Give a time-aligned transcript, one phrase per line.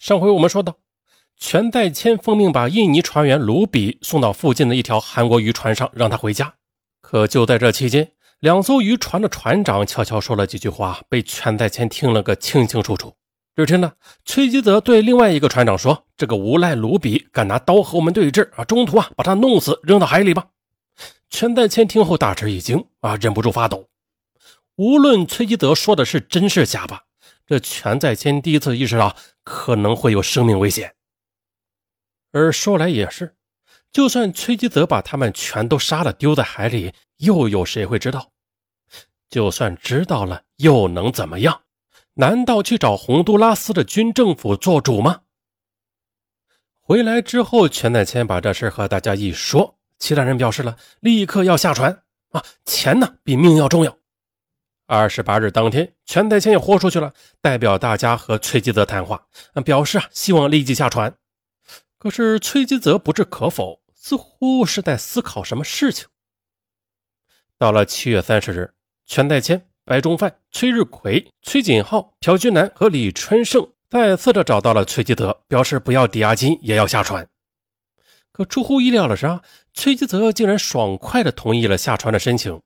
[0.00, 0.78] 上回我们说到，
[1.36, 6.54] 全代谦奉命把印尼船员卢比送到附近的一条韩国渔船上，让他回家。
[7.02, 13.12] 可就在这期间，两艘渔船的船长悄悄说了几句话，被全代谦听了个清清楚楚。
[13.54, 13.92] 只听呢，
[14.24, 20.46] 崔基泽对另外一个船长说：“这个无赖卢比敢拿刀和我们对峙啊，中途啊把他弄死，扔到海里吧。”
[21.28, 23.84] 全代谦听后大吃一惊啊，忍不住发抖。
[24.76, 27.02] 无论崔基泽说的是真是假吧。
[27.46, 29.16] 这全在谦第一次意识到
[29.50, 30.94] 可能会有生命危险，
[32.30, 33.34] 而说来也是，
[33.90, 38.30] 就算崔基泽把他们全都杀了丢在海里，又有谁会知道？
[39.28, 41.62] 就算知道了，又能怎么样？
[42.14, 45.22] 难道去找洪都拉斯的军政府做主吗？
[46.80, 53.98] 回来之后，全在谦把这事和大家一说，其他人表示了立刻要下船啊，钱呢比命要重要。
[54.90, 59.28] 二十八日当天，全代谦也豁出去了，代表大家和崔基泽谈话，
[59.64, 61.14] 表示啊希望立即下船。
[61.96, 66.08] 可是崔基泽不置可否，似乎是在思考什么事情。
[67.56, 68.74] 到了七月三十日，
[69.06, 77.28] 全代谦、白中范、崔日奎、崔锦浩、朴君南和李春盛再次的找到了崔基泽，表示不要抵押金也要下船。
[78.32, 82.60] 可出乎意料的是啊，崔基泽竟然爽快的同意了下船的申请。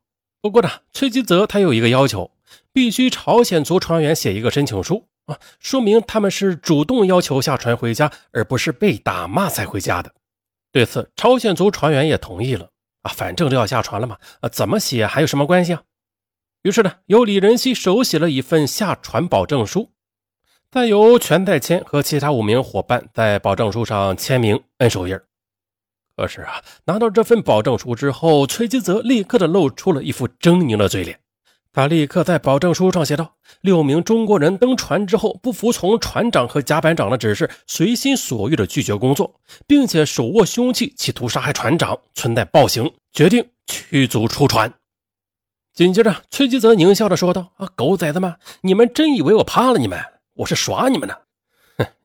[0.45, 2.31] 不过呢，崔吉泽他有一个要求，
[2.70, 10.12] 必须朝鲜族船员写一个申请书啊，说明他们是主动要求下船回家，而不是被打骂才回家的。
[10.70, 12.69] 对此，朝鲜族船员也同意了
[13.00, 15.83] 啊，反正都要下船了嘛，啊，怎么写还有什么关系啊？
[16.61, 19.92] 于是呢，由李仁熙手写了一份下船保证书，
[20.70, 25.19] 再由全代谦和其他五名伙伴在保证书上签名摁手印
[26.16, 31.18] 可是啊，拿到这份保证书之后，崔基泽立刻的露出了一副狰狞的嘴脸。
[31.72, 44.72] 他立刻在保证书上写道：“六名中国人登船之后，不服从船长和甲板长的指示，随心所欲的拒绝工作，并且手握凶器，企图杀害船长，存在暴行，决定驱逐出船。”
[45.74, 49.98] 紧接着，崔基泽狞笑着说道：“啊，狗崽子们，你们真以为我怕了你们？
[50.34, 51.16] 我是耍你们呢。”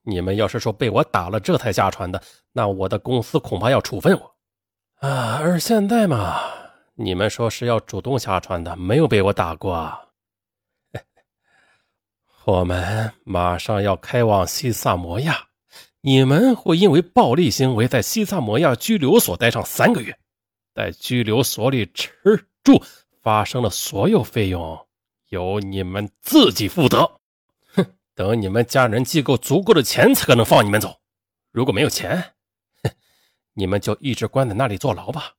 [0.09, 2.21] 你们要是说被我打了这才下船的，
[2.51, 5.37] 那我的公司恐怕要处分我啊！
[5.39, 6.41] 而现在嘛，
[6.95, 9.97] 你们说是要主动下船的，没有被我打过。
[12.45, 15.47] 我们马上要开往西萨摩亚，
[16.01, 20.17] 你们会因为暴力行为在西萨摩亚拘留所待上三个月，
[20.73, 22.09] 在拘留所里吃
[22.63, 22.81] 住
[23.21, 24.87] 发生的所有费用
[25.29, 27.18] 由你们自己负责。
[28.19, 30.97] 等你们家人寄够足够的钱，才可能放你们走。
[31.53, 32.33] 如果没有钱，
[32.83, 32.91] 哼，
[33.53, 35.35] 你们就一直关在那里坐牢吧。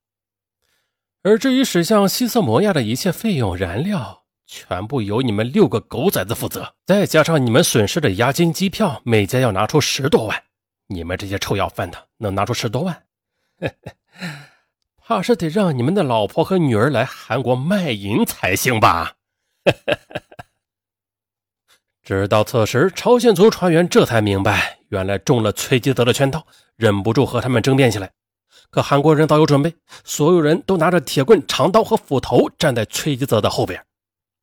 [1.22, 6.74] 而至于驶向西瑟摩亚的一切费用、燃料，全部由你们六个狗崽子负责。
[6.86, 10.44] 再加上你们损失的押金、机票，每家要拿出十多万。
[10.86, 13.02] 你们这些臭要饭的，能拿出十多万？
[14.96, 19.16] 怕是得让你们的老婆和女儿来韩国卖淫才行吧？
[22.10, 26.44] 直到此时，朝鲜族船员这才明白，原来中了崔基泽的圈套，
[26.74, 28.10] 忍不住和他们争辩起来。
[28.68, 29.72] 可韩国人早有准备，
[30.02, 33.80] 所有人都拿着铁棍、长刀和斧头站在崔基泽的后边，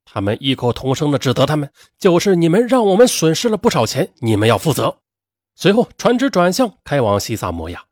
[0.06, 1.70] 他们异口同声地指责他们
[2.00, 5.00] ：“就是你们让我们损失了不少钱，你们要负责。”
[5.54, 7.84] 随后，船只转向开往西萨摩亚。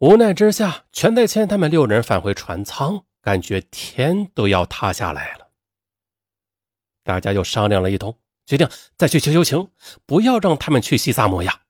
[0.00, 5.50] 无奈之下，全代谦他们六人返回船舱，感觉天都要塌下来了。
[7.04, 8.16] 大家又商量了一通。
[8.44, 9.70] 决定再去求求情，
[10.06, 11.62] 不要让他们去西萨摩亚。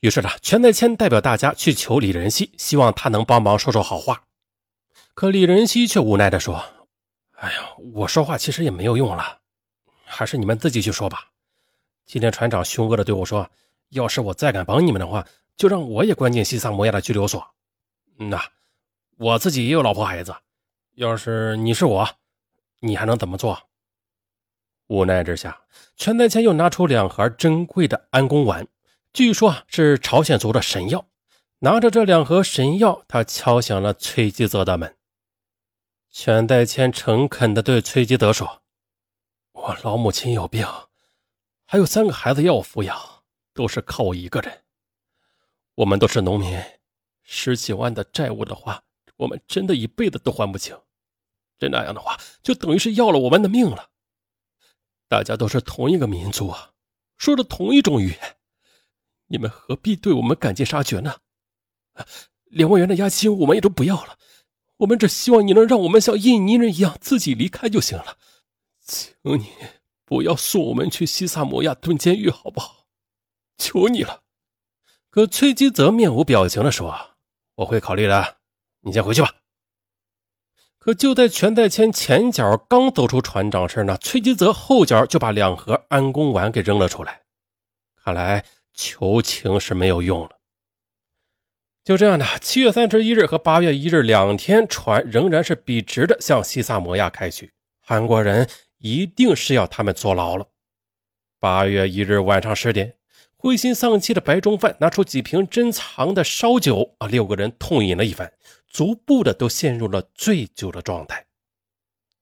[0.00, 4.24] 于是呢，全在谦代表大家去求李仁熙，希望他能帮忙说说好话。
[5.12, 6.64] 可李仁熙却无奈地说
[7.36, 7.58] ：“哎呀，
[7.92, 9.40] 我说话其实也没有用了，
[10.04, 11.30] 还是你们自己去说吧。
[12.06, 13.50] 今天船长凶恶地对我说，
[13.90, 17.46] 要是我再敢帮你们的话，就让我也关进西萨摩亚的拘留所。
[18.18, 18.40] 嗯呐，
[19.18, 20.34] 我自己也有老婆孩子，
[20.94, 22.08] 要是你是我，
[22.78, 23.60] 你还能怎么做？”
[24.90, 25.60] 无奈之下，
[25.94, 28.66] 全代谦又拿出两盒珍贵的安宫丸，
[29.12, 31.06] 据说是朝鲜族的神药。
[31.60, 34.96] 拿着这两盒神药，他敲响了崔基泽的门。
[36.10, 38.62] 全代谦诚恳地对崔基泽说
[39.52, 40.66] ：“我老母亲有病，
[41.66, 42.98] 还有三个孩子要我抚养，
[43.54, 44.62] 都是靠我一个人。
[45.76, 46.60] 我们都是农民，
[47.22, 48.82] 十几万的债务的话，
[49.18, 50.76] 我们真的一辈子都还不清。
[51.60, 53.86] 这那样的话，就等于是要了我们的命了。”
[55.10, 56.70] 大家都是同一个民族啊，
[57.16, 58.36] 说着同一种语言，
[59.26, 61.16] 你们何必对我们赶尽杀绝呢？
[62.44, 64.16] 两万元的押金我们也都不要了，
[64.76, 68.16] 我们只希望你能让我们像印尼人一样自己离开就行了。
[68.86, 69.50] 请你
[70.04, 72.86] 不要送我们去西萨摩亚蹲监狱，好不好？
[73.58, 74.22] 求你了。
[75.10, 77.16] 可崔基泽面无表情的说
[77.56, 78.38] ：“我会考虑的，
[78.82, 79.34] 你先回去吧。”
[80.80, 87.20] 可就在全代谦前脚刚走出船长室呢，崔吉泽后脚就把两盒安宫丸给扔了出来。
[88.02, 88.42] 看来
[88.72, 90.30] 求情是没有用了。
[91.84, 97.52] 就这样的，七月三十一日和八月一日两天，船仍然是笔直的向西萨摩亚开去。
[97.82, 98.48] 韩国人
[98.78, 100.46] 一定是要他们坐牢了。
[101.38, 102.94] 八月一日晚上十点。
[103.36, 108.30] 灰心丧气的白中范拿出几瓶珍藏的烧酒啊，六个人痛饮了一番，
[108.70, 111.26] 逐步的都陷入了醉酒的状态。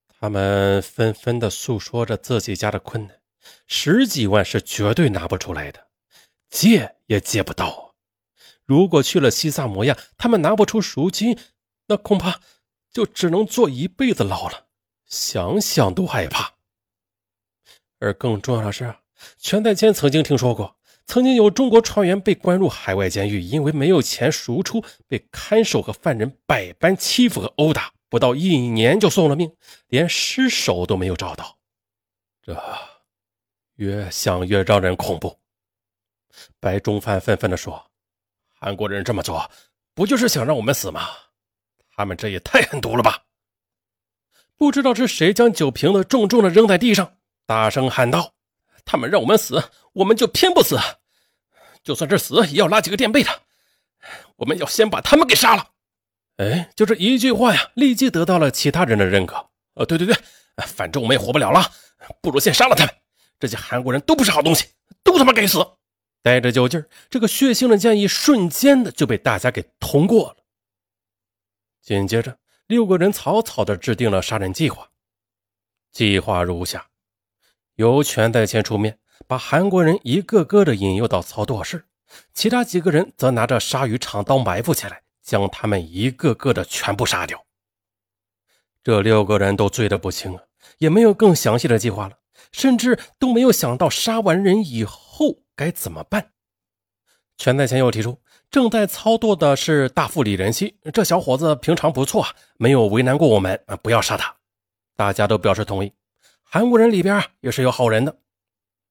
[0.07, 3.21] 他们纷纷的诉说着自己家的困难，
[3.67, 5.87] 十几万是绝对拿不出来的，
[6.49, 7.95] 借也借不到。
[8.65, 11.39] 如果去了西萨摩亚，他们拿不出赎金，
[11.87, 12.41] 那恐怕
[12.91, 14.67] 就只能坐一辈子牢了。
[15.05, 16.55] 想想都害怕。
[17.99, 18.95] 而更重要的是，
[19.37, 20.78] 全代谦曾经听说过。
[21.09, 29.51] 曾经有中国船员被关入海外监狱，因为没有钱赎出，被看守和犯人百般欺负和殴打，不到一年就送了命，
[29.87, 31.57] 连尸首都没有找到。
[32.43, 32.55] 这
[33.77, 35.35] 越想越让人恐怖。
[36.59, 37.89] 白中范愤愤地说
[38.53, 39.49] ：“韩国人这么做，
[39.95, 41.07] 不就是想让我们死吗？
[41.95, 43.23] 他们这也太狠毒了吧！”
[44.55, 47.17] 不知道是谁将酒瓶子重重地扔在地上，
[47.47, 48.35] 大声喊道
[48.85, 50.77] ：“他们让我们死，我们就偏不死！”
[51.83, 53.29] 就算是死，也要拉几个垫背的。
[54.37, 55.71] 我们要先把他们给杀了。
[56.37, 59.49] 哎，就这一句话呀，立即得到了其他人的认可。
[59.73, 60.15] 呃，对对对，
[60.65, 61.71] 反正我们也活不了了，
[62.21, 62.95] 不如先杀了他们。
[63.39, 64.67] 这些韩国人都不是好东西，
[65.03, 65.65] 都他妈该死！
[66.21, 70.37] 带着酒劲儿，这个血腥的建议瞬间的就被大家给通过了。
[71.81, 72.37] 紧接着，
[72.67, 74.89] 六个人草草的制定了杀人计划。
[75.91, 76.87] 计划如下：
[77.75, 78.99] 由全在谦出面。
[79.27, 81.85] 把韩国人一个个的引诱到操作室，
[82.33, 87.45] 其他几个人则拿着鲨鱼长刀埋伏起来，将他们一个个的全部杀掉。
[88.83, 90.43] 这六个人都醉得不轻啊，
[90.77, 92.17] 也没有更详细的计划了，
[92.51, 96.31] 甚至都没有想到杀完人以后该怎么办。
[97.37, 104.35] 全在前又提出，正在操作的是大副李仁熙，这小伙子平常不错啊，没有为难过我们啊，不要杀他。
[104.95, 105.93] 大家都表示同意。
[106.43, 108.17] 韩国人里边也是有好人的。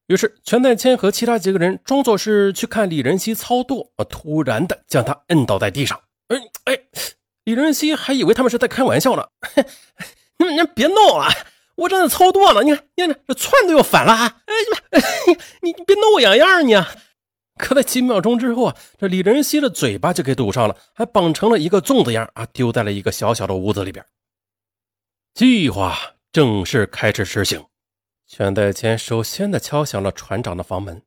[0.09, 6.01] 于是，全代谦和其他几个人装作是去看李仁熙操作，突然的将他摁倒在地上。
[6.29, 6.79] 哎哎，
[7.43, 9.27] 李仁熙还以为他们是在开玩笑呢。
[10.39, 11.27] 你们你别闹了，
[11.75, 12.63] 我正在操作呢。
[12.63, 14.41] 你看，你看这串都要反了啊。
[14.45, 14.53] 哎
[15.61, 16.73] 你你你别闹痒痒你。
[17.59, 24.03] 可在几秒钟之后啊，这李仁熙的嘴巴就给堵上了，还绑成了一个粽子样啊，丢在了一个小小的屋子里边。
[25.35, 25.95] 计划
[26.31, 27.63] 正式开始实行。
[28.31, 31.01] 全代谦首先的敲响了船长的房门，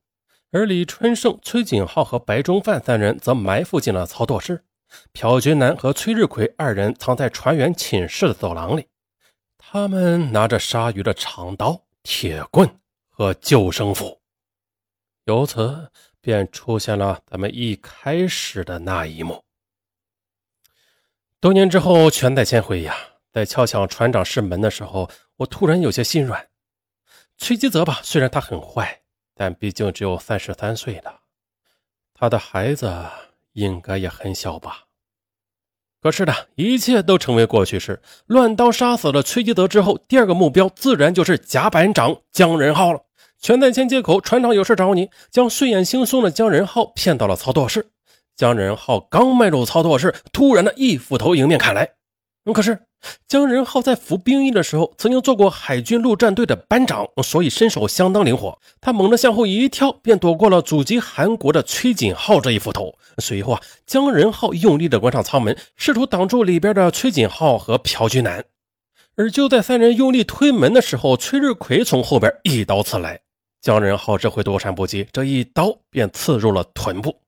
[0.51, 4.65] 而李春盛、崔景浩和白中范三人则埋伏进了操作室。
[5.13, 8.89] 朴军南和崔日奎二人藏在船员寝室的走廊里，
[9.57, 12.69] 他们拿着鲨鱼的长刀、铁棍
[13.09, 14.21] 和救生斧。
[15.27, 19.45] 由此便出现了咱们一开始的那一幕。
[21.39, 22.97] 多年之后，全代谦回忆啊，
[23.33, 26.49] 在敲响船长室门的时候，我突然有些心软。
[27.43, 29.01] 崔吉泽吧，虽然他很坏，
[29.35, 31.23] 但毕竟只有三十三岁了，
[32.15, 33.05] 他的孩子
[33.55, 34.85] 应该也很小吧。
[36.01, 38.01] 可是的一切都成为过去式。
[38.27, 43.01] 乱刀杀死了崔吉泽之后，第二个目标自然就是甲板长江仁浩了。
[43.41, 47.91] 全在前接口，船长有事找你，将睡眼惺忪的江仁浩骗到了操作室。
[48.37, 51.95] 江仁浩刚迈入操作室，突然的一斧头迎面砍来。
[52.53, 52.81] 可是
[53.29, 58.59] 姜仁浩在服兵役的时候，曾经做过海军陆战队的班长，所以身手相当灵活。
[58.81, 62.95] 他猛地向后一跳，便躲过了祖籍韩国的崔锦浩这一斧头。
[63.19, 68.45] 随后啊，姜仁浩用力的关上舱门，试图挡住里边的崔锦浩和朴军南。
[69.15, 73.21] 而就在三人用力推门的时候，崔日奎从后边一刀刺来，
[73.61, 77.21] 姜仁浩这回躲闪不及，这一刀便刺入了臀部。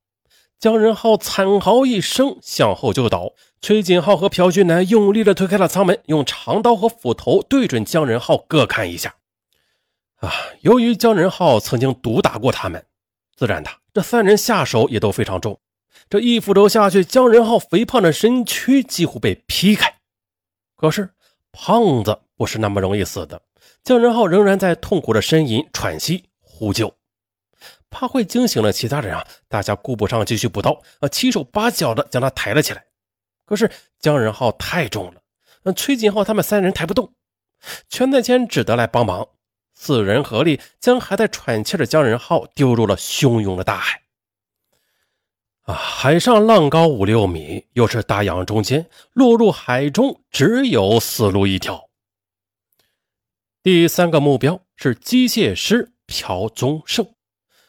[0.58, 3.32] 姜仁浩惨嚎一声，向后就倒。
[3.64, 9.14] 崔锦浩和朴俊南用力的推开了舱门，用长刀和斧头对准姜仁浩各砍一下。
[10.16, 10.30] 啊，
[10.60, 12.84] 由于姜仁浩曾经毒打过他们，
[13.34, 15.58] 自然的这三人下手也都非常重。
[16.10, 19.94] 这一斧头下去，姜仁浩肥胖的身躯几乎被劈开。
[20.76, 21.14] 可是
[21.50, 23.40] 胖子不是那么容易死的，
[23.82, 26.94] 姜仁浩仍然在痛苦的呻吟、喘息、呼救，
[27.88, 29.26] 怕会惊醒了其他人啊！
[29.48, 32.84] 大家顾不上继续补刀，啊，七手八脚的将他抬了起来。
[33.44, 33.70] 可是
[34.00, 35.22] 姜仁浩太重了，
[35.62, 37.14] 那崔锦浩他们三人抬不动，
[37.88, 39.28] 全在谦只得来帮忙。
[39.74, 44.02] 四人合力将还在喘气的姜仁浩丢入了汹涌的大海。
[45.62, 51.88] 啊，海上浪高五六米，又是大洋中间，落入海中只有死路一条。
[53.62, 57.14] 第三个目标是机械师朴宗盛，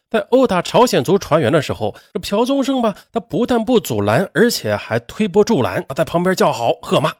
[0.09, 7.13] 在殴打朝鲜族船员的时候，这朴宗盛吧，他不但不阻拦，而且还推波助澜，在旁边叫好喝骂。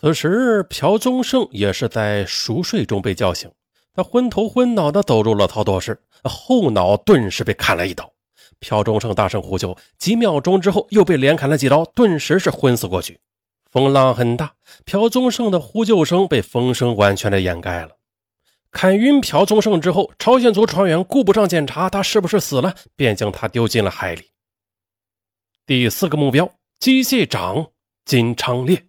[0.00, 3.50] 此时，朴宗盛也是在熟睡中被叫醒，
[3.94, 8.12] 他昏头昏脑的走入了操作室，后脑顿时被砍了一刀。
[8.60, 13.20] 朴忠盛大声呼救，几秒钟之后又被连砍了几刀，顿时是昏死过去。
[13.70, 14.52] 风浪很大，
[14.84, 17.90] 朴宗盛的呼救声被风声完全的掩盖了。
[18.74, 24.32] 砍晕朴宗盛之后，朝鲜族船员顾不上检查他是不是死了，便将他丢进了海里。
[25.64, 27.70] 第四个目标，机械长
[28.04, 28.88] 金昌烈。